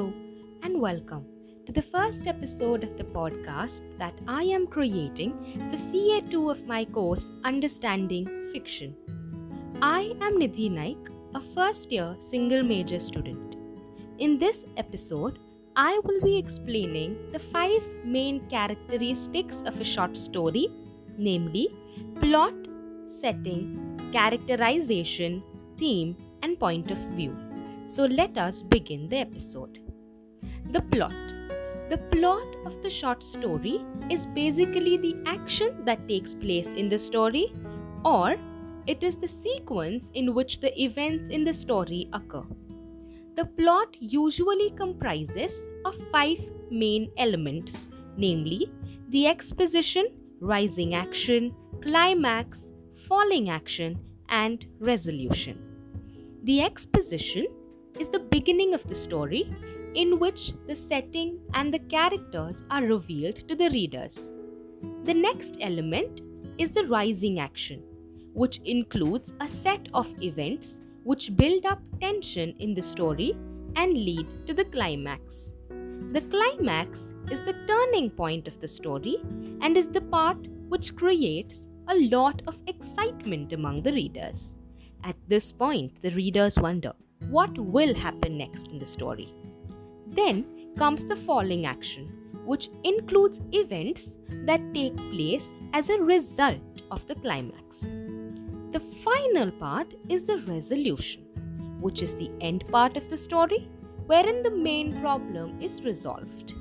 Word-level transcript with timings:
Hello 0.00 0.14
and 0.62 0.80
welcome 0.80 1.24
to 1.66 1.72
the 1.72 1.82
first 1.94 2.26
episode 2.26 2.84
of 2.84 2.96
the 2.96 3.04
podcast 3.16 3.80
that 3.98 4.14
I 4.26 4.44
am 4.44 4.66
creating 4.66 5.32
for 5.70 5.76
CA2 5.76 6.50
of 6.52 6.62
my 6.66 6.86
course 6.86 7.24
Understanding 7.44 8.24
Fiction. 8.50 8.94
I 9.82 10.14
am 10.22 10.38
Nidhi 10.42 10.70
Naik, 10.70 11.10
a 11.34 11.42
first 11.54 11.92
year 11.92 12.16
single 12.30 12.62
major 12.62 12.98
student. 12.98 13.56
In 14.18 14.38
this 14.38 14.64
episode, 14.78 15.38
I 15.76 16.00
will 16.04 16.22
be 16.22 16.38
explaining 16.38 17.18
the 17.32 17.42
five 17.52 17.82
main 18.02 18.40
characteristics 18.48 19.56
of 19.66 19.78
a 19.82 19.84
short 19.84 20.16
story, 20.16 20.66
namely 21.18 21.68
plot, 22.20 22.54
setting, 23.20 24.00
characterization, 24.14 25.42
theme, 25.78 26.16
and 26.42 26.58
point 26.58 26.90
of 26.90 26.98
view. 27.20 27.36
So 27.86 28.04
let 28.04 28.38
us 28.38 28.62
begin 28.62 29.08
the 29.10 29.18
episode. 29.18 29.89
The 30.72 30.82
plot. 30.82 31.14
The 31.88 31.98
plot 32.12 32.46
of 32.64 32.80
the 32.84 32.90
short 32.90 33.24
story 33.24 33.84
is 34.08 34.24
basically 34.26 34.96
the 34.98 35.16
action 35.26 35.84
that 35.84 36.06
takes 36.06 36.32
place 36.32 36.68
in 36.68 36.88
the 36.88 36.98
story, 36.98 37.52
or 38.04 38.36
it 38.86 39.02
is 39.02 39.16
the 39.16 39.28
sequence 39.28 40.04
in 40.14 40.32
which 40.32 40.60
the 40.60 40.72
events 40.80 41.24
in 41.34 41.42
the 41.42 41.52
story 41.52 42.08
occur. 42.12 42.44
The 43.34 43.46
plot 43.46 43.96
usually 43.98 44.70
comprises 44.76 45.60
of 45.84 45.96
five 46.12 46.38
main 46.70 47.10
elements, 47.18 47.88
namely 48.16 48.70
the 49.08 49.26
exposition, 49.26 50.06
rising 50.40 50.94
action, 50.94 51.52
climax, 51.82 52.58
falling 53.08 53.50
action, 53.50 53.98
and 54.28 54.64
resolution. 54.78 55.58
The 56.44 56.62
exposition 56.62 57.48
is 57.98 58.08
the 58.10 58.20
beginning 58.20 58.72
of 58.72 58.88
the 58.88 58.94
story 58.94 59.50
in 59.94 60.18
which 60.18 60.52
the 60.66 60.76
setting 60.76 61.38
and 61.54 61.72
the 61.72 61.78
characters 61.78 62.56
are 62.70 62.82
revealed 62.82 63.48
to 63.48 63.56
the 63.56 63.70
readers. 63.70 64.18
The 65.04 65.14
next 65.14 65.56
element 65.60 66.20
is 66.58 66.70
the 66.70 66.86
rising 66.86 67.40
action, 67.40 67.82
which 68.32 68.60
includes 68.64 69.32
a 69.40 69.48
set 69.48 69.88
of 69.92 70.06
events 70.22 70.68
which 71.04 71.36
build 71.36 71.66
up 71.66 71.80
tension 72.00 72.54
in 72.58 72.74
the 72.74 72.82
story 72.82 73.36
and 73.76 73.94
lead 73.94 74.26
to 74.46 74.54
the 74.54 74.64
climax. 74.64 75.22
The 76.12 76.20
climax 76.22 76.98
is 77.30 77.44
the 77.44 77.56
turning 77.66 78.10
point 78.10 78.48
of 78.48 78.60
the 78.60 78.68
story 78.68 79.16
and 79.60 79.76
is 79.76 79.88
the 79.88 80.00
part 80.00 80.38
which 80.68 80.94
creates 80.94 81.66
a 81.88 81.94
lot 81.94 82.42
of 82.46 82.56
excitement 82.66 83.52
among 83.52 83.82
the 83.82 83.92
readers. 83.92 84.54
At 85.02 85.16
this 85.28 85.50
point, 85.50 86.00
the 86.02 86.10
readers 86.10 86.56
wonder 86.56 86.92
what 87.28 87.56
will 87.58 87.94
happen 87.94 88.38
next 88.38 88.68
in 88.68 88.78
the 88.78 88.86
story. 88.86 89.32
Then 90.10 90.44
comes 90.76 91.04
the 91.04 91.16
falling 91.16 91.66
action, 91.66 92.08
which 92.44 92.68
includes 92.84 93.40
events 93.52 94.08
that 94.46 94.60
take 94.74 94.96
place 95.12 95.46
as 95.72 95.88
a 95.88 95.98
result 95.98 96.58
of 96.90 97.06
the 97.06 97.14
climax. 97.14 97.80
The 98.72 98.82
final 99.04 99.50
part 99.52 99.94
is 100.08 100.22
the 100.22 100.38
resolution, 100.38 101.22
which 101.80 102.02
is 102.02 102.14
the 102.14 102.30
end 102.40 102.64
part 102.68 102.96
of 102.96 103.08
the 103.08 103.16
story, 103.16 103.68
wherein 104.06 104.42
the 104.42 104.50
main 104.50 105.00
problem 105.00 105.60
is 105.60 105.82
resolved. 105.82 106.54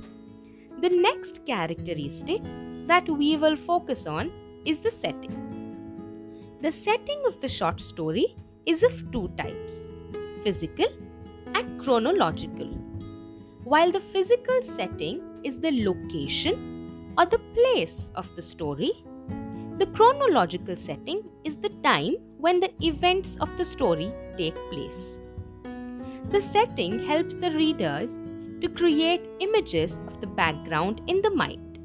The 0.81 0.89
next 0.89 1.45
characteristic 1.45 2.41
that 2.88 3.09
we 3.09 3.36
will 3.38 3.58
focus 3.58 4.06
on 4.06 4.31
is 4.66 4.80
the 4.80 4.94
setting. 5.02 5.36
The 6.61 6.72
setting 6.72 7.23
of 7.25 7.41
the 7.41 7.50
short 7.50 7.81
story 7.81 8.36
is 8.66 8.84
of 8.84 9.11
two 9.11 9.30
types 9.38 9.73
physical 10.44 10.88
and 11.53 11.81
chronological. 11.84 12.78
While 13.66 13.92
the 13.92 14.00
physical 14.14 14.62
setting 14.78 15.22
is 15.44 15.60
the 15.60 15.72
location 15.84 17.12
or 17.18 17.25
the 17.25 17.42
place 17.53 18.09
of 18.16 18.34
the 18.38 18.42
story, 18.42 18.92
the 19.78 19.86
chronological 19.88 20.78
setting 20.78 21.24
is 21.44 21.58
the 21.58 21.69
time 21.84 22.16
when 22.38 22.62
the 22.62 22.72
events 22.81 23.36
of 23.42 23.50
the 23.58 23.66
story 23.66 24.14
take 24.38 24.56
place. 24.72 25.19
The 26.31 26.42
setting 26.53 27.06
helps 27.06 27.34
the 27.36 27.52
readers 27.52 28.12
to 28.62 28.69
create 28.69 29.22
images 29.42 29.92
of 30.08 30.22
the 30.22 30.28
background 30.28 31.02
in 31.08 31.22
the 31.22 31.30
mind. 31.30 31.80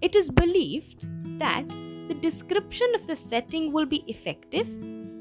It 0.00 0.16
is 0.16 0.30
believed 0.30 1.06
that 1.38 1.68
the 2.08 2.14
description 2.14 2.90
of 2.94 3.06
the 3.06 3.16
setting 3.16 3.70
will 3.70 3.86
be 3.86 4.02
effective 4.06 4.66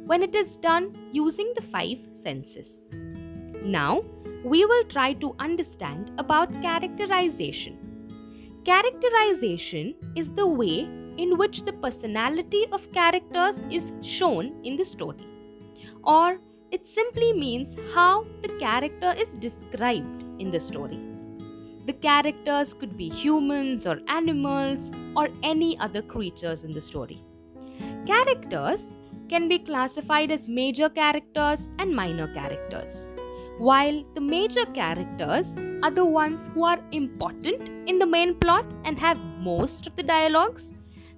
when 0.06 0.24
it 0.24 0.34
is 0.34 0.56
done 0.58 0.94
using 1.12 1.54
the 1.56 1.64
five 1.64 1.98
senses. 2.24 2.70
Now, 3.66 4.04
we 4.44 4.64
will 4.64 4.84
try 4.86 5.14
to 5.14 5.36
understand 5.40 6.12
about 6.20 6.62
characterization. 6.62 7.80
Characterization 8.64 9.96
is 10.16 10.32
the 10.34 10.46
way 10.46 10.82
in 11.18 11.36
which 11.40 11.64
the 11.64 11.74
personality 11.74 12.68
of 12.72 12.92
characters 12.92 13.56
is 13.72 13.92
shown 14.04 14.54
in 14.64 14.78
the 14.78 14.86
story, 14.86 15.26
or 16.04 16.38
it 16.72 16.86
simply 16.86 17.34
means 17.34 17.76
how 17.96 18.28
the 18.44 18.50
character 18.60 19.14
is 19.14 19.30
described 19.40 20.24
in 20.40 20.52
the 20.52 20.60
story. 20.60 21.00
The 21.88 21.94
characters 21.94 22.74
could 22.74 22.96
be 22.96 23.10
humans 23.10 23.88
or 23.88 24.00
animals 24.08 24.92
or 25.16 25.30
any 25.42 25.76
other 25.80 26.04
creatures 26.04 26.64
in 26.64 26.72
the 26.72 26.84
story. 26.84 27.24
Characters 28.06 28.82
can 29.28 29.48
be 29.48 29.58
classified 29.58 30.30
as 30.30 30.48
major 30.48 30.88
characters 30.88 31.68
and 31.80 31.96
minor 31.96 32.32
characters. 32.32 33.15
While 33.58 34.04
the 34.16 34.20
major 34.22 34.66
characters 34.66 35.48
are 35.82 35.90
the 35.90 36.04
ones 36.04 36.50
who 36.54 36.66
are 36.66 36.84
important 36.92 37.90
in 37.90 38.00
the 38.00 38.06
main 38.06 38.36
plot 38.36 38.66
and 38.84 39.00
have 39.00 39.18
most 39.40 39.88
of 39.88 39.96
the 39.96 40.04
dialogues, 40.04 40.74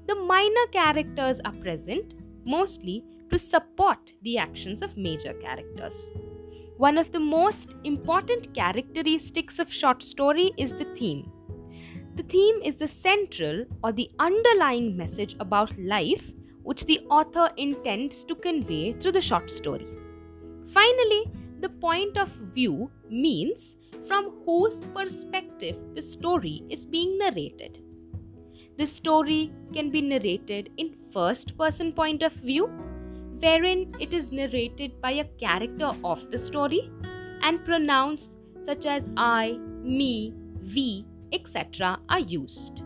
the 0.05 0.13
minor 0.13 0.67
characters 0.71 1.39
are 1.45 1.51
present 1.53 2.13
mostly 2.45 3.03
to 3.31 3.39
support 3.39 3.97
the 4.21 4.37
actions 4.37 4.83
of 4.83 4.95
major 4.95 5.33
characters. 5.33 5.95
One 6.77 6.99
of 6.99 7.11
the 7.11 7.19
most 7.19 7.69
important 7.83 8.53
characteristics 8.53 9.57
of 9.57 9.73
short 9.73 10.03
story 10.03 10.51
is 10.57 10.77
the 10.77 10.85
theme. 10.95 11.31
The 12.17 12.23
theme 12.23 12.61
is 12.63 12.75
the 12.75 12.87
central 12.87 13.65
or 13.83 13.91
the 13.91 14.11
underlying 14.19 14.95
message 14.95 15.35
about 15.39 15.77
life 15.79 16.31
which 16.61 16.85
the 16.85 16.99
author 17.09 17.49
intends 17.57 18.23
to 18.25 18.35
convey 18.35 18.93
through 18.93 19.13
the 19.13 19.21
short 19.21 19.49
story. 19.49 19.87
Finally, 20.71 21.31
the 21.61 21.69
point 21.69 22.17
of 22.17 22.29
view 22.53 22.91
means 23.09 23.75
from 24.07 24.31
whose 24.45 24.77
perspective 24.93 25.75
the 25.95 26.01
story 26.01 26.63
is 26.69 26.85
being 26.85 27.17
narrated. 27.17 27.79
The 28.77 28.87
story 28.87 29.51
can 29.73 29.89
be 29.89 30.01
narrated 30.01 30.69
in 30.77 30.95
first 31.13 31.57
person 31.57 31.91
point 31.93 32.21
of 32.21 32.33
view 32.33 32.67
wherein 33.39 33.91
it 33.99 34.13
is 34.13 34.31
narrated 34.31 34.99
by 35.01 35.11
a 35.11 35.29
character 35.39 35.91
of 36.03 36.31
the 36.31 36.39
story 36.39 36.91
and 37.41 37.63
pronouns 37.65 38.29
such 38.65 38.85
as 38.85 39.09
I, 39.15 39.57
me, 39.81 40.33
we, 40.63 41.05
etc. 41.31 41.99
are 42.09 42.19
used. 42.19 42.81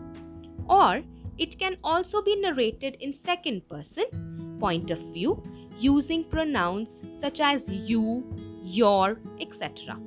Or 0.68 1.02
it 1.38 1.58
can 1.58 1.76
also 1.82 2.22
be 2.22 2.36
narrated 2.36 2.96
in 3.00 3.14
second 3.14 3.68
person 3.68 4.56
point 4.60 4.90
of 4.90 4.98
view 5.12 5.42
using 5.78 6.24
pronouns 6.24 6.88
such 7.20 7.40
as 7.40 7.68
you, 7.68 8.24
your, 8.72 9.18
etc. 9.40 9.98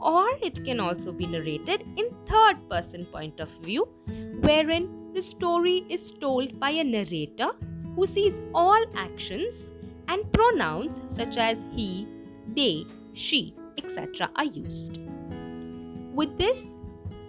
Or 0.00 0.28
it 0.42 0.64
can 0.64 0.80
also 0.80 1.12
be 1.12 1.26
narrated 1.26 1.82
in 1.96 2.10
third 2.28 2.56
person 2.70 3.04
point 3.06 3.40
of 3.40 3.48
view 3.62 3.88
wherein 4.40 4.88
the 5.14 5.22
story 5.22 5.84
is 5.88 6.12
told 6.20 6.60
by 6.60 6.70
a 6.70 6.84
narrator 6.84 7.50
who 7.94 8.06
sees 8.06 8.34
all 8.54 8.84
actions 8.96 9.54
and 10.08 10.30
pronouns 10.32 11.00
such 11.16 11.36
as 11.36 11.58
he, 11.74 12.06
they, 12.54 12.84
she, 13.14 13.54
etc. 13.78 14.30
are 14.36 14.44
used. 14.44 14.98
With 16.14 16.36
this, 16.38 16.60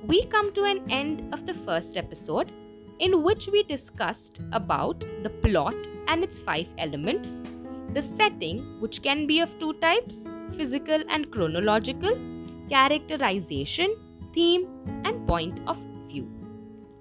we 0.06 0.26
come 0.28 0.54
to 0.54 0.64
an 0.64 0.92
end 0.92 1.34
of 1.34 1.46
the 1.46 1.54
first 1.66 1.98
episode 1.98 2.52
in 3.00 3.24
which 3.24 3.48
we 3.48 3.64
discussed 3.64 4.40
about 4.52 5.00
the 5.24 5.30
plot 5.30 5.76
and 6.08 6.24
its 6.24 6.40
five 6.40 6.68
elements, 6.78 7.30
the 7.94 8.02
setting, 8.02 8.80
which 8.80 9.02
can 9.02 9.28
be 9.28 9.40
of 9.40 9.50
two 9.60 9.74
types 9.74 10.16
physical 10.56 11.04
and 11.10 11.32
chronological, 11.32 12.18
characterization, 12.70 13.96
theme, 14.34 14.68
and 15.04 15.28
point 15.28 15.60
of 15.68 15.78
view. 16.08 16.30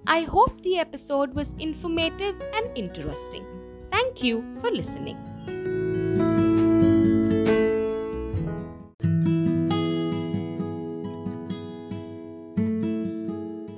I 0.07 0.23
hope 0.23 0.63
the 0.63 0.79
episode 0.79 1.35
was 1.35 1.49
informative 1.59 2.41
and 2.55 2.77
interesting. 2.77 3.45
Thank 3.91 4.23
you 4.23 4.45
for 4.61 4.71
listening. 4.71 5.17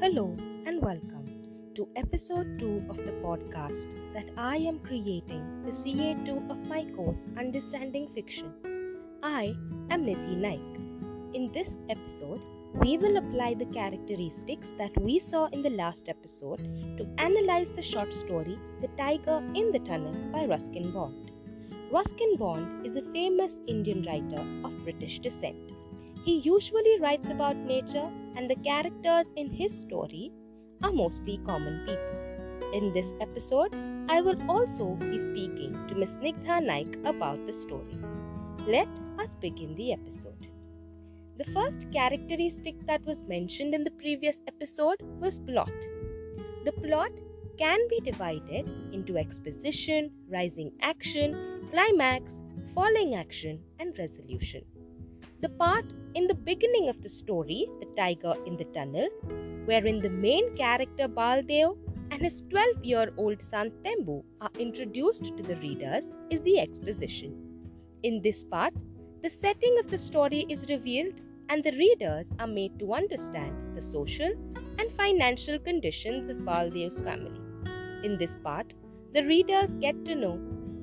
Hello 0.00 0.36
and 0.66 0.82
welcome 0.82 1.28
to 1.76 1.88
episode 1.96 2.58
2 2.58 2.86
of 2.90 2.96
the 2.96 3.12
podcast 3.22 3.86
that 4.12 4.26
I 4.36 4.56
am 4.56 4.80
creating 4.80 5.62
the 5.64 5.72
CA2 5.72 6.50
of 6.50 6.66
my 6.68 6.84
course 6.96 7.20
Understanding 7.38 8.08
Fiction. 8.14 8.52
I 9.22 9.56
am 9.90 10.04
Nidhi 10.04 10.36
Naik. 10.36 10.60
In 11.34 11.50
this 11.52 11.68
episode, 11.90 12.40
we 12.74 12.96
will 12.98 13.16
apply 13.16 13.54
the 13.54 13.64
characteristics 13.64 14.68
that 14.78 14.96
we 15.00 15.18
saw 15.18 15.46
in 15.46 15.60
the 15.62 15.70
last 15.70 16.02
episode 16.06 16.58
to 16.96 17.08
analyze 17.18 17.66
the 17.74 17.82
short 17.82 18.14
story 18.14 18.56
The 18.80 18.86
Tiger 18.96 19.42
in 19.56 19.72
the 19.72 19.80
Tunnel 19.80 20.14
by 20.32 20.44
Ruskin 20.44 20.92
Bond. 20.92 21.32
Ruskin 21.90 22.36
Bond 22.36 22.86
is 22.86 22.94
a 22.94 23.12
famous 23.12 23.54
Indian 23.66 24.04
writer 24.04 24.40
of 24.64 24.84
British 24.84 25.18
descent. 25.18 25.72
He 26.24 26.38
usually 26.38 27.00
writes 27.00 27.26
about 27.28 27.56
nature, 27.56 28.08
and 28.36 28.48
the 28.48 28.56
characters 28.56 29.26
in 29.34 29.50
his 29.50 29.72
story 29.80 30.30
are 30.84 30.92
mostly 30.92 31.40
common 31.44 31.84
people. 31.86 32.72
In 32.72 32.92
this 32.92 33.10
episode, 33.20 33.74
I 34.08 34.20
will 34.20 34.40
also 34.48 34.94
be 34.94 35.18
speaking 35.18 35.72
to 35.88 35.96
Ms. 35.96 36.18
Nigdha 36.22 36.64
Naik 36.64 36.96
about 37.04 37.44
the 37.48 37.52
story. 37.60 37.98
Let 38.66 38.86
us 39.20 39.30
begin 39.40 39.74
the 39.74 39.92
episode. 39.92 40.48
The 41.38 41.52
first 41.52 41.78
characteristic 41.92 42.74
that 42.86 43.04
was 43.04 43.22
mentioned 43.28 43.74
in 43.74 43.84
the 43.84 43.92
previous 43.92 44.36
episode 44.48 45.00
was 45.20 45.38
plot. 45.46 45.70
The 46.64 46.72
plot 46.72 47.12
can 47.58 47.78
be 47.88 48.00
divided 48.00 48.68
into 48.92 49.16
exposition, 49.16 50.10
rising 50.28 50.72
action, 50.80 51.32
climax, 51.70 52.32
falling 52.74 53.14
action, 53.14 53.60
and 53.78 53.96
resolution. 53.98 54.64
The 55.40 55.48
part 55.50 55.84
in 56.14 56.26
the 56.26 56.34
beginning 56.34 56.88
of 56.88 57.00
the 57.02 57.08
story, 57.08 57.68
The 57.80 57.86
Tiger 57.96 58.34
in 58.46 58.56
the 58.56 58.64
Tunnel, 58.64 59.08
wherein 59.66 60.00
the 60.00 60.10
main 60.10 60.56
character 60.56 61.06
Baldev 61.06 61.76
and 62.10 62.22
his 62.22 62.42
12 62.50 62.84
year 62.84 63.12
old 63.16 63.42
son 63.42 63.70
Tembu 63.84 64.24
are 64.40 64.50
introduced 64.58 65.22
to 65.22 65.42
the 65.42 65.56
readers, 65.56 66.04
is 66.30 66.42
the 66.42 66.58
exposition. 66.58 67.36
In 68.02 68.22
this 68.22 68.42
part, 68.42 68.72
the 69.22 69.30
setting 69.30 69.76
of 69.80 69.90
the 69.90 69.98
story 69.98 70.46
is 70.48 70.68
revealed 70.68 71.20
and 71.48 71.64
the 71.64 71.72
readers 71.72 72.28
are 72.38 72.46
made 72.46 72.78
to 72.78 72.94
understand 72.94 73.76
the 73.76 73.82
social 73.82 74.32
and 74.78 74.92
financial 74.96 75.58
conditions 75.58 76.30
of 76.30 76.36
Baldev's 76.38 77.00
family. 77.00 77.40
In 78.04 78.16
this 78.16 78.36
part, 78.44 78.74
the 79.14 79.24
readers 79.24 79.70
get 79.80 80.04
to 80.04 80.14
know 80.14 80.38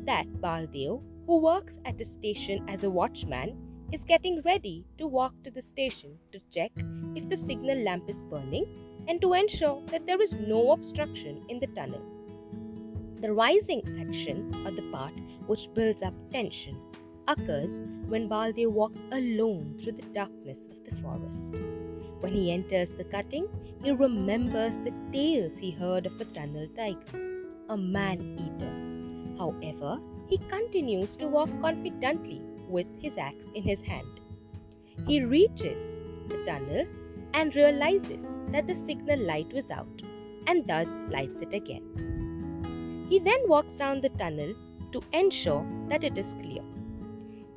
that 0.06 0.28
Baldev, 0.42 1.02
who 1.28 1.38
works 1.38 1.78
at 1.86 2.02
a 2.02 2.06
station 2.06 2.68
as 2.68 2.84
a 2.84 2.90
watchman, 2.90 3.56
is 3.94 4.04
getting 4.04 4.42
ready 4.44 4.84
to 4.98 5.08
walk 5.08 5.34
to 5.44 5.52
the 5.52 5.62
station 5.62 6.18
to 6.34 6.40
check 6.54 6.72
if 7.16 7.30
the 7.30 7.38
signal 7.38 7.78
lamp 7.86 8.10
is 8.10 8.20
burning 8.30 8.66
and 9.08 9.22
to 9.22 9.34
ensure 9.34 9.82
that 9.88 10.06
there 10.06 10.22
is 10.22 10.34
no 10.34 10.72
obstruction 10.72 11.42
in 11.48 11.60
the 11.60 11.68
tunnel. 11.68 12.02
The 13.22 13.32
rising 13.32 13.82
action, 14.06 14.52
or 14.66 14.72
the 14.72 14.90
part 14.92 15.14
which 15.48 15.70
builds 15.74 16.02
up 16.02 16.14
tension, 16.32 16.78
occurs 17.27 17.81
when 18.07 18.30
Baldev 18.30 18.72
walks 18.72 19.00
alone 19.12 19.80
through 19.81 19.94
the 19.94 20.13
darkness 20.13 20.68
of 20.72 20.77
the 20.86 21.01
forest. 21.01 21.51
When 22.22 22.33
he 22.33 22.51
enters 22.51 22.92
the 22.92 23.04
cutting, 23.04 23.48
he 23.83 23.92
remembers 23.92 24.77
the 24.77 24.94
tales 25.12 25.57
he 25.57 25.72
heard 25.72 26.06
of 26.06 26.19
a 26.19 26.25
tunnel 26.25 26.68
tiger, 26.75 27.44
a 27.69 27.77
man 27.77 28.19
eater. 28.45 29.38
However, 29.38 30.00
he 30.27 30.38
continues 30.38 31.16
to 31.18 31.27
walk 31.27 31.50
confidently 31.62 32.42
with 32.68 32.88
his 33.00 33.18
axe 33.18 33.45
in 33.54 33.63
his 33.63 33.81
hand. 33.81 34.19
He 35.07 35.22
reaches 35.22 35.83
the 36.30 36.44
tunnel 36.45 36.86
and 37.33 37.56
realizes 37.56 38.25
that 38.51 38.66
the 38.68 38.75
signal 38.75 39.19
light 39.19 39.51
was 39.54 39.69
out 39.69 40.01
and 40.48 40.66
thus 40.68 40.88
lights 41.10 41.42
it 41.42 41.54
again. 41.54 43.06
He 43.10 43.19
then 43.19 43.48
walks 43.48 43.75
down 43.75 44.01
the 44.01 44.10
tunnel 44.10 44.56
to 44.94 45.01
ensure 45.13 45.66
that 45.89 46.04
it 46.04 46.18
is 46.18 46.33
clear. 46.42 46.63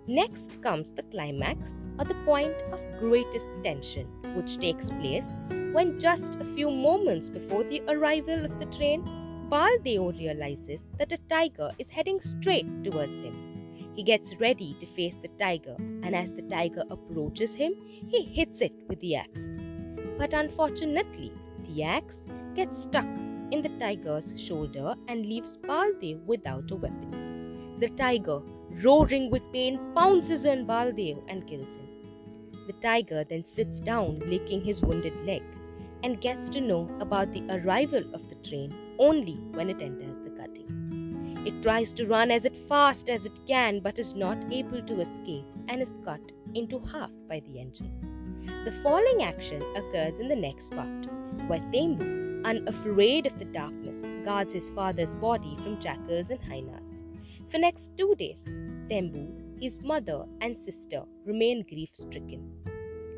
Next 0.08 0.62
comes 0.62 0.90
the 0.92 1.02
climax 1.02 1.60
or 1.98 2.06
the 2.06 2.14
point 2.24 2.54
of 2.72 2.98
greatest 2.98 3.46
tension, 3.62 4.06
which 4.34 4.58
takes 4.58 4.88
place 4.88 5.26
when 5.72 6.00
just 6.00 6.34
a 6.40 6.44
few 6.54 6.70
moments 6.70 7.28
before 7.28 7.62
the 7.62 7.82
arrival 7.88 8.46
of 8.46 8.58
the 8.58 8.64
train, 8.74 9.02
Baldeo 9.50 10.18
realizes 10.18 10.80
that 10.98 11.12
a 11.12 11.18
tiger 11.28 11.70
is 11.78 11.90
heading 11.90 12.20
straight 12.22 12.66
towards 12.82 13.20
him. 13.20 13.92
He 13.94 14.02
gets 14.02 14.34
ready 14.40 14.74
to 14.80 14.86
face 14.94 15.14
the 15.20 15.28
tiger, 15.38 15.76
and 15.78 16.16
as 16.16 16.32
the 16.32 16.42
tiger 16.42 16.84
approaches 16.88 17.52
him, 17.52 17.74
he 18.08 18.22
hits 18.22 18.62
it 18.62 18.72
with 18.88 19.00
the 19.00 19.16
axe. 19.16 19.46
But 20.16 20.32
unfortunately, 20.32 21.32
the 21.66 21.82
axe 21.82 22.16
gets 22.56 22.82
stuck 22.82 23.04
in 23.50 23.60
the 23.60 23.76
tiger's 23.78 24.32
shoulder 24.40 24.94
and 25.06 25.26
leaves 25.26 25.58
Baldev 25.58 26.24
without 26.24 26.70
a 26.70 26.76
weapon. 26.76 27.76
The 27.78 27.90
tiger, 27.90 28.40
roaring 28.82 29.30
with 29.30 29.42
pain, 29.52 29.78
pounces 29.94 30.46
on 30.46 30.66
Baldev 30.66 31.22
and 31.28 31.46
kills 31.46 31.66
him. 31.66 31.88
The 32.66 32.74
tiger 32.74 33.24
then 33.24 33.44
sits 33.54 33.80
down, 33.80 34.20
licking 34.26 34.62
his 34.62 34.80
wounded 34.80 35.16
leg, 35.24 35.42
and 36.04 36.20
gets 36.20 36.48
to 36.50 36.60
know 36.60 36.88
about 37.00 37.32
the 37.32 37.46
arrival 37.50 38.04
of 38.14 38.28
the 38.28 38.36
train 38.48 38.72
only 38.98 39.36
when 39.52 39.70
it 39.70 39.80
enters 39.80 40.16
the 40.22 40.30
cutting. 40.30 41.42
It 41.46 41.62
tries 41.62 41.92
to 41.92 42.06
run 42.06 42.30
as 42.30 42.46
fast 42.68 43.08
as 43.08 43.24
it 43.24 43.46
can 43.46 43.80
but 43.80 43.98
is 43.98 44.14
not 44.14 44.52
able 44.52 44.82
to 44.82 45.00
escape 45.00 45.46
and 45.68 45.80
is 45.80 45.92
cut 46.04 46.20
into 46.54 46.78
half 46.92 47.10
by 47.28 47.40
the 47.40 47.58
engine. 47.58 48.44
The 48.64 48.78
falling 48.82 49.22
action 49.22 49.62
occurs 49.76 50.18
in 50.18 50.28
the 50.28 50.36
next 50.36 50.70
part, 50.70 51.06
where 51.48 51.60
Tembu, 51.72 52.44
unafraid 52.44 53.26
of 53.26 53.38
the 53.38 53.44
darkness, 53.46 54.24
guards 54.24 54.52
his 54.52 54.68
father's 54.70 55.14
body 55.14 55.56
from 55.62 55.80
jackals 55.80 56.30
and 56.30 56.42
hyenas. 56.42 56.87
For 57.50 57.58
next 57.58 57.88
two 57.96 58.14
days, 58.18 58.44
Tembu, 58.90 59.26
his 59.58 59.78
mother 59.82 60.26
and 60.42 60.56
sister 60.56 61.02
remain 61.24 61.64
grief 61.66 61.88
stricken. 61.94 62.52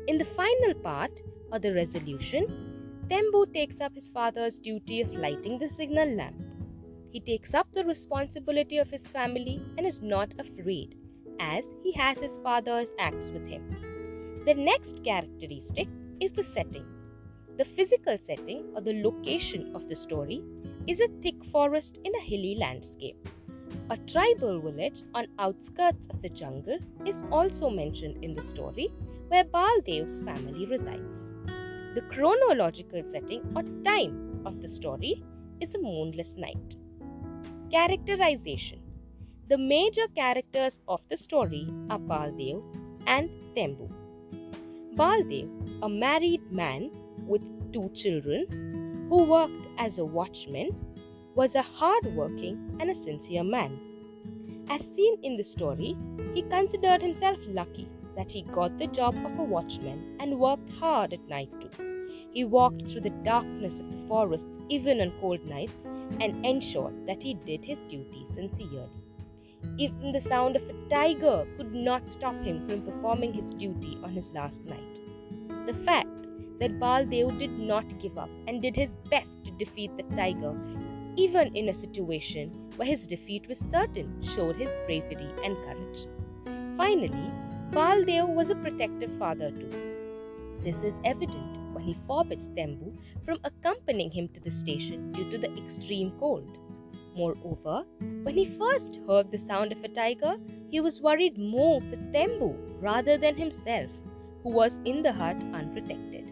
In 0.07 0.17
the 0.17 0.25
final 0.25 0.73
part, 0.75 1.11
or 1.51 1.59
the 1.59 1.73
resolution, 1.73 2.47
Tembu 3.09 3.53
takes 3.53 3.81
up 3.81 3.93
his 3.93 4.07
father's 4.07 4.57
duty 4.57 5.01
of 5.01 5.11
lighting 5.17 5.59
the 5.59 5.69
signal 5.69 6.15
lamp. 6.15 6.37
He 7.11 7.19
takes 7.19 7.53
up 7.53 7.67
the 7.73 7.83
responsibility 7.83 8.77
of 8.77 8.89
his 8.89 9.05
family 9.05 9.61
and 9.77 9.85
is 9.85 10.01
not 10.01 10.31
afraid, 10.39 10.95
as 11.41 11.65
he 11.83 11.91
has 11.93 12.17
his 12.19 12.37
father's 12.41 12.87
axe 12.99 13.29
with 13.33 13.45
him. 13.45 13.69
The 14.45 14.53
next 14.53 15.03
characteristic 15.03 15.89
is 16.21 16.31
the 16.31 16.45
setting. 16.53 16.85
The 17.57 17.65
physical 17.65 18.17
setting 18.25 18.63
or 18.75 18.81
the 18.81 19.03
location 19.03 19.75
of 19.75 19.89
the 19.89 19.95
story 19.95 20.41
is 20.87 21.01
a 21.01 21.09
thick 21.21 21.35
forest 21.51 21.99
in 22.05 22.15
a 22.15 22.23
hilly 22.23 22.55
landscape. 22.57 23.17
A 23.91 23.97
tribal 24.09 24.61
village 24.61 25.03
on 25.13 25.27
outskirts 25.37 26.05
of 26.09 26.21
the 26.21 26.29
jungle 26.29 26.79
is 27.05 27.21
also 27.29 27.69
mentioned 27.69 28.23
in 28.23 28.33
the 28.33 28.47
story 28.47 28.87
where 29.27 29.43
Baldev's 29.43 30.17
family 30.23 30.65
resides. 30.65 31.19
The 31.95 32.01
chronological 32.09 33.03
setting 33.11 33.41
or 33.53 33.63
time 33.83 34.43
of 34.45 34.61
the 34.61 34.69
story 34.69 35.21
is 35.59 35.75
a 35.75 35.79
moonless 35.79 36.35
night. 36.37 36.77
Characterization 37.69 38.79
The 39.49 39.57
major 39.57 40.07
characters 40.15 40.79
of 40.87 41.01
the 41.09 41.17
story 41.17 41.67
are 41.89 41.99
Baldev 41.99 42.63
and 43.07 43.29
Tembu. 43.57 43.91
Baldev, 44.95 45.49
a 45.81 45.89
married 45.89 46.49
man 46.49 46.91
with 47.27 47.41
two 47.73 47.89
children 47.93 48.47
who 49.09 49.25
worked 49.25 49.67
as 49.77 49.97
a 49.97 50.05
watchman, 50.05 50.69
was 51.35 51.55
a 51.55 51.61
hard 51.61 52.05
working 52.15 52.77
and 52.79 52.89
a 52.89 52.95
sincere 52.95 53.43
man. 53.43 53.79
As 54.69 54.81
seen 54.95 55.17
in 55.23 55.37
the 55.37 55.43
story, 55.43 55.97
he 56.33 56.41
considered 56.43 57.01
himself 57.01 57.37
lucky 57.47 57.89
that 58.15 58.29
he 58.29 58.41
got 58.41 58.77
the 58.77 58.87
job 58.87 59.15
of 59.25 59.39
a 59.39 59.43
watchman 59.43 60.17
and 60.19 60.39
worked 60.39 60.69
hard 60.73 61.13
at 61.13 61.27
night 61.27 61.49
too. 61.59 62.07
He 62.31 62.43
walked 62.43 62.87
through 62.87 63.01
the 63.01 63.17
darkness 63.23 63.79
of 63.79 63.91
the 63.91 64.07
forest 64.07 64.45
even 64.69 65.01
on 65.01 65.11
cold 65.19 65.45
nights 65.45 65.73
and 66.19 66.45
ensured 66.45 67.07
that 67.07 67.21
he 67.21 67.33
did 67.33 67.63
his 67.63 67.79
duty 67.89 68.25
sincerely. 68.33 68.89
Even 69.77 70.11
the 70.11 70.21
sound 70.21 70.55
of 70.55 70.63
a 70.69 70.89
tiger 70.89 71.45
could 71.57 71.73
not 71.73 72.09
stop 72.09 72.35
him 72.43 72.67
from 72.67 72.81
performing 72.81 73.33
his 73.33 73.49
duty 73.51 73.97
on 74.03 74.11
his 74.11 74.29
last 74.31 74.61
night. 74.65 75.01
The 75.65 75.73
fact 75.85 76.09
that 76.59 76.79
Baldev 76.79 77.37
did 77.39 77.57
not 77.59 77.99
give 77.99 78.17
up 78.17 78.29
and 78.47 78.61
did 78.61 78.75
his 78.75 78.93
best 79.09 79.43
to 79.43 79.51
defeat 79.51 79.91
the 79.97 80.15
tiger, 80.15 80.55
even 81.15 81.55
in 81.55 81.69
a 81.69 81.73
situation 81.73 82.51
where 82.75 82.87
his 82.87 83.07
defeat 83.07 83.47
was 83.47 83.59
certain, 83.71 84.21
showed 84.35 84.55
his 84.55 84.69
bravery 84.85 85.29
and 85.43 85.55
courage. 85.65 86.07
Finally, 86.77 87.31
Baldev 87.71 88.27
was 88.27 88.49
a 88.49 88.55
protective 88.55 89.11
father 89.17 89.51
too. 89.51 89.71
This 90.63 90.77
is 90.83 90.99
evident 91.03 91.57
when 91.73 91.83
he 91.83 91.97
forbids 92.05 92.47
Tembu 92.49 92.95
from 93.25 93.39
accompanying 93.43 94.11
him 94.11 94.27
to 94.29 94.39
the 94.39 94.51
station 94.51 95.11
due 95.11 95.29
to 95.31 95.37
the 95.37 95.55
extreme 95.57 96.11
cold. 96.19 96.57
Moreover, 97.15 97.83
when 98.23 98.35
he 98.35 98.57
first 98.57 98.99
heard 99.07 99.31
the 99.31 99.37
sound 99.37 99.71
of 99.71 99.83
a 99.83 99.89
tiger, 99.89 100.35
he 100.69 100.79
was 100.79 101.01
worried 101.01 101.37
more 101.37 101.81
for 101.81 101.97
Tembu 102.13 102.55
rather 102.79 103.17
than 103.17 103.35
himself, 103.35 103.89
who 104.43 104.49
was 104.49 104.79
in 104.85 105.01
the 105.01 105.11
hut 105.11 105.37
unprotected. 105.53 106.31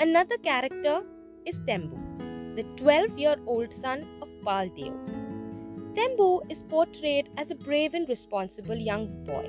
Another 0.00 0.36
character 0.38 1.02
is 1.46 1.58
Tembu, 1.60 1.98
the 2.56 2.62
12 2.76 3.18
year 3.18 3.36
old 3.46 3.72
son 3.82 4.02
of 4.22 4.28
Baldev. 4.42 4.94
Tembu 5.96 6.40
is 6.50 6.62
portrayed 6.62 7.28
as 7.36 7.50
a 7.50 7.54
brave 7.54 7.92
and 7.92 8.08
responsible 8.08 8.78
young 8.90 9.08
boy. 9.24 9.46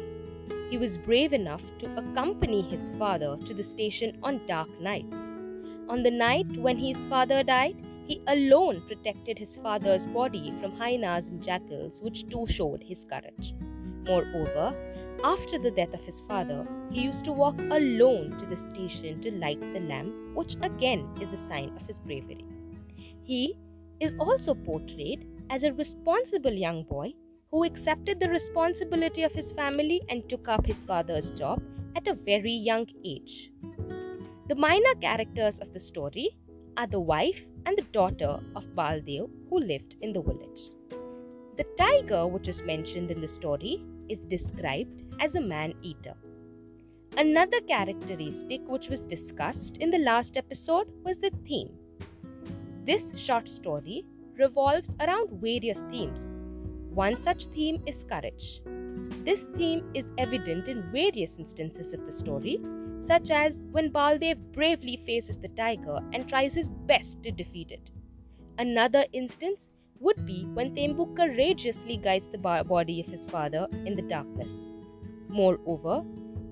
he 0.71 0.77
was 0.79 0.97
brave 1.03 1.35
enough 1.37 1.61
to 1.81 1.91
accompany 1.99 2.59
his 2.71 2.89
father 3.01 3.29
to 3.45 3.53
the 3.59 3.65
station 3.67 4.17
on 4.29 4.41
dark 4.49 4.73
nights. 4.87 5.29
On 5.93 6.03
the 6.07 6.11
night 6.11 6.57
when 6.65 6.81
his 6.85 7.05
father 7.13 7.39
died, 7.51 7.77
he 8.09 8.17
alone 8.33 8.81
protected 8.89 9.39
his 9.43 9.55
father's 9.67 10.05
body 10.17 10.51
from 10.59 10.75
hyenas 10.81 11.31
and 11.31 11.47
jackals, 11.49 12.01
which 12.01 12.27
too 12.33 12.45
showed 12.57 12.83
his 12.91 13.05
courage. 13.13 13.53
Moreover, 14.11 14.67
after 15.23 15.57
the 15.57 15.75
death 15.79 15.93
of 15.93 16.05
his 16.11 16.21
father, 16.27 16.59
he 16.91 17.07
used 17.09 17.23
to 17.25 17.39
walk 17.45 17.57
alone 17.79 18.37
to 18.39 18.45
the 18.53 18.61
station 18.67 19.21
to 19.21 19.39
light 19.45 19.65
the 19.73 19.87
lamp, 19.93 20.13
which 20.41 20.55
again 20.71 21.09
is 21.21 21.31
a 21.33 21.43
sign 21.47 21.71
of 21.79 21.87
his 21.87 21.99
bravery. 21.99 22.45
He 23.27 23.57
is 23.99 24.13
also 24.21 24.53
portrayed 24.55 25.27
as 25.49 25.63
a 25.63 25.73
responsible 25.73 26.53
young 26.53 26.83
boy 26.83 27.13
who 27.51 27.65
accepted 27.65 28.21
the 28.21 28.29
responsibility 28.29 29.23
of 29.23 29.33
his 29.33 29.51
family 29.51 30.01
and 30.07 30.29
took 30.29 30.47
up 30.47 30.65
his 30.65 30.77
father's 30.83 31.31
job 31.31 31.61
at 31.97 32.07
a 32.07 32.13
very 32.13 32.53
young 32.53 32.85
age. 33.03 33.51
The 34.47 34.55
minor 34.55 34.95
characters 35.01 35.59
of 35.59 35.73
the 35.73 35.79
story 35.81 36.37
are 36.77 36.87
the 36.87 37.01
wife 37.01 37.41
and 37.65 37.77
the 37.77 37.89
daughter 37.91 38.39
of 38.55 38.63
Baldev 38.75 39.29
who 39.49 39.59
lived 39.59 39.97
in 40.01 40.13
the 40.13 40.21
village. 40.21 40.71
The 41.57 41.65
tiger, 41.77 42.27
which 42.27 42.47
is 42.47 42.61
mentioned 42.61 43.11
in 43.11 43.19
the 43.19 43.27
story, 43.27 43.83
is 44.07 44.19
described 44.29 45.03
as 45.19 45.35
a 45.35 45.41
man 45.41 45.73
eater. 45.81 46.13
Another 47.17 47.59
characteristic 47.67 48.61
which 48.67 48.87
was 48.87 49.01
discussed 49.01 49.75
in 49.77 49.91
the 49.91 49.97
last 49.97 50.37
episode 50.37 50.87
was 51.03 51.19
the 51.19 51.31
theme. 51.45 51.71
This 52.87 53.03
short 53.17 53.49
story 53.49 54.05
revolves 54.37 54.95
around 55.01 55.41
various 55.41 55.79
themes. 55.91 56.21
One 56.95 57.21
such 57.21 57.47
theme 57.47 57.83
is 57.85 58.05
courage. 58.09 58.61
This 59.25 59.45
theme 59.57 59.91
is 59.93 60.05
evident 60.17 60.69
in 60.69 60.89
various 60.93 61.35
instances 61.37 61.91
of 61.91 62.05
the 62.05 62.13
story, 62.13 62.61
such 63.01 63.29
as 63.29 63.61
when 63.71 63.91
Baldev 63.91 64.37
bravely 64.53 65.03
faces 65.05 65.37
the 65.37 65.49
tiger 65.49 65.99
and 66.13 66.29
tries 66.29 66.53
his 66.53 66.69
best 66.69 67.21
to 67.23 67.31
defeat 67.31 67.71
it. 67.71 67.91
Another 68.57 69.03
instance 69.11 69.67
would 69.99 70.25
be 70.25 70.45
when 70.53 70.73
Tembu 70.73 71.13
courageously 71.13 71.97
guides 71.97 72.29
the 72.29 72.37
body 72.37 73.01
of 73.01 73.07
his 73.07 73.25
father 73.25 73.67
in 73.85 73.97
the 73.97 74.01
darkness. 74.03 74.53
Moreover, 75.27 76.05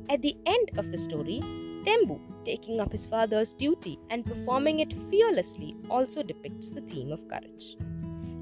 at 0.10 0.22
the 0.22 0.36
end 0.46 0.78
of 0.78 0.92
the 0.92 0.98
story, 0.98 1.40
Tembu, 1.86 2.20
taking 2.46 2.80
up 2.80 2.92
his 2.92 3.06
father's 3.06 3.54
duty 3.54 4.00
and 4.10 4.26
performing 4.26 4.80
it 4.80 4.94
fearlessly, 5.10 5.76
also 5.90 6.24
depicts 6.24 6.70
the 6.70 6.82
theme 6.82 7.12
of 7.12 7.28
courage. 7.28 7.78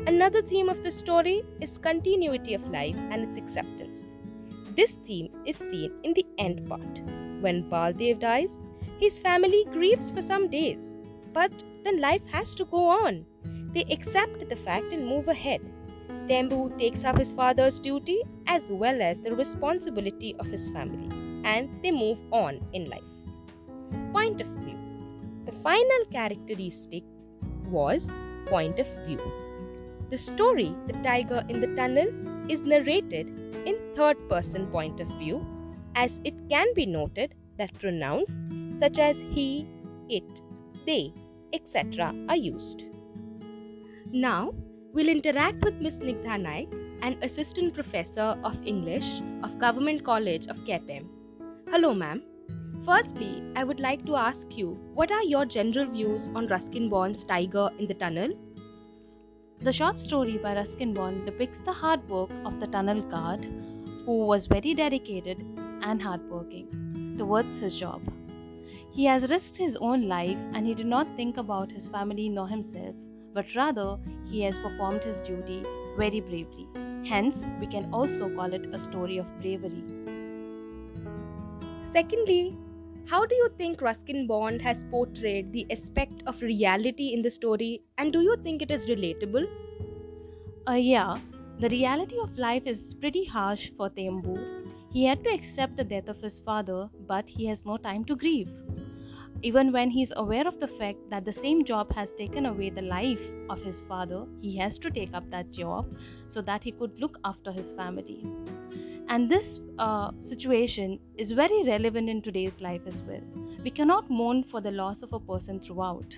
Another 0.05 0.41
theme 0.41 0.69
of 0.69 0.83
the 0.83 0.91
story 0.91 1.43
is 1.61 1.77
continuity 1.77 2.53
of 2.53 2.67
life 2.67 2.95
and 3.11 3.23
its 3.23 3.37
acceptance. 3.37 3.99
This 4.75 4.91
theme 5.07 5.29
is 5.45 5.57
seen 5.57 5.91
in 6.03 6.13
the 6.13 6.25
end 6.37 6.67
part. 6.67 6.99
When 7.41 7.69
Baldev 7.69 8.19
dies, 8.19 8.51
his 8.99 9.19
family 9.19 9.65
grieves 9.71 10.09
for 10.09 10.21
some 10.21 10.49
days, 10.49 10.95
but 11.31 11.51
then 11.83 12.01
life 12.01 12.21
has 12.31 12.53
to 12.55 12.65
go 12.65 12.85
on. 12.85 13.25
They 13.73 13.85
accept 13.91 14.49
the 14.49 14.55
fact 14.57 14.91
and 14.91 15.07
move 15.07 15.27
ahead. 15.27 15.61
Tembu 16.27 16.77
takes 16.79 17.03
up 17.03 17.17
his 17.17 17.31
father's 17.31 17.79
duty 17.79 18.21
as 18.47 18.63
well 18.69 19.01
as 19.01 19.19
the 19.19 19.35
responsibility 19.35 20.35
of 20.39 20.47
his 20.47 20.67
family, 20.69 21.09
and 21.43 21.69
they 21.81 21.91
move 21.91 22.17
on 22.31 22.59
in 22.73 22.89
life. 22.89 23.12
Final 25.63 26.05
characteristic 26.11 27.03
was 27.69 28.05
point 28.47 28.79
of 28.79 28.87
view. 29.05 29.19
The 30.09 30.17
story, 30.17 30.75
The 30.87 30.93
Tiger 31.01 31.43
in 31.47 31.61
the 31.61 31.73
Tunnel, 31.75 32.09
is 32.49 32.59
narrated 32.61 33.27
in 33.65 33.77
third 33.95 34.17
person 34.29 34.67
point 34.67 34.99
of 34.99 35.07
view, 35.19 35.45
as 35.95 36.19
it 36.23 36.33
can 36.49 36.73
be 36.75 36.85
noted 36.85 37.33
that 37.57 37.73
pronouns 37.79 38.29
such 38.79 38.99
as 38.99 39.15
he, 39.31 39.65
it, 40.09 40.23
they, 40.85 41.13
etc. 41.53 42.13
are 42.27 42.35
used. 42.35 42.83
Now, 44.11 44.53
we'll 44.93 45.07
interact 45.07 45.63
with 45.63 45.75
Ms. 45.75 45.95
Nigdha 45.95 46.41
Naik, 46.41 46.67
an 47.01 47.17
assistant 47.23 47.73
professor 47.73 48.37
of 48.43 48.55
English 48.65 49.21
of 49.43 49.57
Government 49.59 50.03
College 50.03 50.47
of 50.47 50.57
KPM. 50.57 51.07
Hello, 51.71 51.93
ma'am. 51.93 52.21
Firstly, 52.85 53.41
I 53.55 53.63
would 53.63 53.79
like 53.79 54.05
to 54.07 54.17
ask 54.17 54.45
you 54.57 54.71
what 54.93 55.09
are 55.09 55.23
your 55.23 55.45
general 55.45 55.85
views 55.85 56.27
on 56.35 56.47
Ruskin 56.47 56.89
Bond's 56.89 57.23
Tiger 57.23 57.69
in 57.79 57.87
the 57.87 57.93
Tunnel? 57.93 58.33
The 59.61 59.71
short 59.71 60.01
story 60.01 60.37
by 60.37 60.53
Ruskin 60.55 60.93
Bond 60.93 61.25
depicts 61.25 61.59
the 61.63 61.71
hard 61.71 62.05
work 62.09 62.29
of 62.43 62.59
the 62.59 62.67
tunnel 62.67 63.01
guard 63.03 63.45
who 64.05 64.25
was 64.25 64.47
very 64.47 64.73
dedicated 64.73 65.39
and 65.81 66.01
hardworking 66.01 67.15
towards 67.17 67.55
his 67.61 67.73
job. 67.73 68.01
He 68.91 69.05
has 69.05 69.29
risked 69.29 69.55
his 69.55 69.77
own 69.77 70.09
life 70.09 70.37
and 70.53 70.67
he 70.67 70.73
did 70.73 70.87
not 70.87 71.07
think 71.15 71.37
about 71.37 71.71
his 71.71 71.87
family 71.87 72.27
nor 72.27 72.49
himself 72.49 72.95
but 73.33 73.45
rather 73.55 73.97
he 74.29 74.41
has 74.41 74.55
performed 74.57 75.01
his 75.03 75.25
duty 75.25 75.63
very 75.97 76.19
bravely. 76.19 76.67
Hence, 77.07 77.37
we 77.61 77.67
can 77.67 77.89
also 77.93 78.29
call 78.35 78.53
it 78.53 78.65
a 78.73 78.79
story 78.79 79.19
of 79.19 79.41
bravery. 79.41 79.83
Secondly, 81.93 82.57
how 83.09 83.25
do 83.25 83.35
you 83.35 83.49
think 83.57 83.81
Ruskin 83.81 84.27
Bond 84.27 84.61
has 84.61 84.77
portrayed 84.91 85.51
the 85.51 85.65
aspect 85.71 86.23
of 86.25 86.41
reality 86.41 87.13
in 87.13 87.21
the 87.21 87.31
story, 87.31 87.83
and 87.97 88.11
do 88.13 88.21
you 88.21 88.37
think 88.43 88.61
it 88.61 88.71
is 88.71 88.85
relatable? 88.85 89.45
Uh, 90.67 90.73
yeah, 90.73 91.15
the 91.59 91.69
reality 91.69 92.17
of 92.21 92.37
life 92.37 92.63
is 92.65 92.93
pretty 92.95 93.25
harsh 93.25 93.69
for 93.77 93.89
Tembu. 93.89 94.37
He 94.91 95.05
had 95.05 95.23
to 95.23 95.29
accept 95.33 95.75
the 95.75 95.83
death 95.83 96.07
of 96.07 96.21
his 96.21 96.39
father, 96.39 96.89
but 97.07 97.25
he 97.27 97.45
has 97.47 97.59
no 97.65 97.77
time 97.77 98.05
to 98.05 98.15
grieve 98.15 98.49
even 99.43 99.73
when 99.73 99.89
he 99.89 100.03
is 100.03 100.13
aware 100.15 100.47
of 100.47 100.59
the 100.61 100.67
fact 100.79 100.97
that 101.09 101.25
the 101.25 101.33
same 101.33 101.65
job 101.65 101.93
has 101.93 102.07
taken 102.17 102.45
away 102.45 102.69
the 102.69 102.81
life 102.81 103.19
of 103.49 103.61
his 103.61 103.81
father, 103.89 104.25
he 104.41 104.57
has 104.57 104.79
to 104.79 104.89
take 104.89 105.13
up 105.13 105.29
that 105.29 105.51
job 105.51 105.85
so 106.29 106.41
that 106.41 106.63
he 106.63 106.71
could 106.71 106.97
look 106.97 107.17
after 107.25 107.51
his 107.51 107.69
family. 107.71 108.25
And 109.13 109.29
this 109.29 109.59
uh, 109.77 110.09
situation 110.27 110.99
is 111.19 111.29
very 111.33 111.63
relevant 111.65 112.09
in 112.09 112.23
today's 112.23 112.59
life 112.59 112.81
as 112.87 112.95
well. 113.07 113.21
We 113.63 113.69
cannot 113.69 114.09
mourn 114.09 114.43
for 114.49 114.59
the 114.59 114.71
loss 114.71 115.03
of 115.03 115.13
a 115.13 115.19
person 115.19 115.59
throughout. 115.59 116.15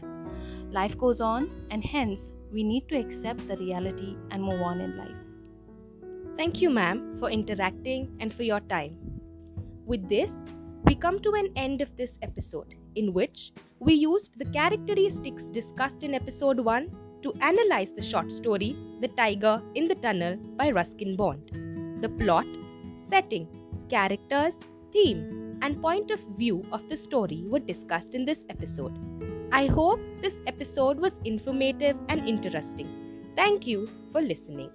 Life 0.72 0.98
goes 0.98 1.20
on, 1.20 1.50
and 1.72 1.84
hence 1.84 2.22
we 2.54 2.64
need 2.64 2.88
to 2.88 2.98
accept 2.98 3.46
the 3.50 3.58
reality 3.58 4.16
and 4.32 4.42
move 4.42 4.62
on 4.62 4.80
in 4.80 4.98
life. 4.98 5.22
Thank 6.38 6.62
you, 6.62 6.70
ma'am, 6.70 7.18
for 7.20 7.30
interacting 7.30 8.16
and 8.22 8.34
for 8.34 8.44
your 8.44 8.62
time. 8.62 8.96
With 9.86 10.08
this, 10.08 10.32
we 10.86 10.96
come 10.96 11.20
to 11.20 11.34
an 11.34 11.52
end 11.58 11.82
of 11.82 11.90
this 11.98 12.12
episode 12.22 12.76
in 12.96 13.12
which 13.12 13.52
we 13.80 13.94
used 13.94 14.32
the 14.38 14.46
characteristics 14.46 15.44
discussed 15.48 16.02
in 16.02 16.14
episode 16.14 16.62
1 16.62 16.90
to 17.24 17.34
analyze 17.42 17.92
the 17.94 18.10
short 18.10 18.32
story 18.32 18.74
The 19.02 19.10
Tiger 19.10 19.62
in 19.74 19.90
the 19.90 19.96
Tunnel 19.96 20.38
by 20.56 20.72
Ruskin 20.72 21.18
Bond. 21.18 21.52
The 22.02 22.10
plot, 22.10 22.46
setting, 23.10 23.48
characters, 23.90 24.54
theme, 24.92 25.58
and 25.62 25.82
point 25.82 26.12
of 26.12 26.20
view 26.38 26.62
of 26.72 26.88
the 26.90 26.98
story 26.98 27.46
were 27.48 27.60
discussed 27.60 28.14
in 28.14 28.26
this 28.26 28.40
episode. 28.50 28.98
I 29.52 29.68
hope 29.68 30.00
this 30.22 30.36
episode 30.48 31.00
was 31.00 31.14
informative 31.24 31.98
and 32.10 32.28
interesting. 32.28 32.88
Thank 33.36 33.68
you 33.68 33.88
for 34.12 34.22
listening. 34.22 34.72